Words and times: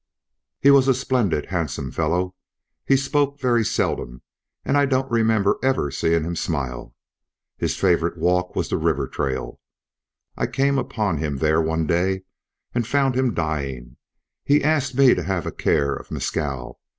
He 0.59 0.71
was 0.71 0.87
a 0.87 0.95
splendid, 0.95 1.45
handsome 1.45 1.91
fellow. 1.91 2.33
He 2.87 2.97
spoke 2.97 3.39
very 3.39 3.63
seldom 3.63 4.23
and 4.65 4.75
I 4.75 4.87
don't 4.87 5.11
remember 5.11 5.59
ever 5.61 5.91
seeing 5.91 6.23
him 6.23 6.35
smile. 6.35 6.95
His 7.55 7.77
favorite 7.77 8.17
walk 8.17 8.55
was 8.55 8.69
the 8.69 8.77
river 8.77 9.07
trail. 9.07 9.59
I 10.35 10.47
came 10.47 10.79
upon 10.79 11.19
him 11.19 11.37
there 11.37 11.61
one 11.61 11.85
day, 11.85 12.23
and 12.73 12.87
found 12.87 13.13
him 13.13 13.35
dying. 13.35 13.97
He 14.43 14.63
asked 14.63 14.95
me 14.97 15.13
to 15.13 15.21
have 15.21 15.45
a 15.45 15.51
care 15.51 15.93
of 15.95 16.09
Mescal. 16.09 16.79